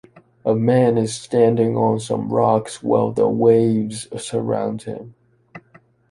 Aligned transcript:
A 0.47 0.55
man 0.55 0.97
is 0.97 1.13
standing 1.13 1.77
on 1.77 1.99
some 1.99 2.33
rocks 2.33 2.81
while 2.81 3.11
the 3.11 3.29
waves 3.29 4.07
surround 4.19 4.81
him 4.81 5.13